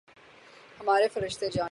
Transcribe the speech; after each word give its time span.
ہمارے 0.79 1.07
فرشتے 1.07 1.47
جانیں۔ 1.49 1.69